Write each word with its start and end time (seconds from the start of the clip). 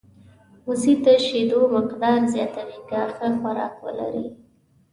وزې 0.67 0.93
د 1.05 1.07
شیدو 1.25 1.59
مقدار 1.75 2.19
زیاتوي 2.33 2.79
که 2.89 2.99
ښه 3.15 3.27
خوراک 3.39 3.73
ولري 3.85 4.27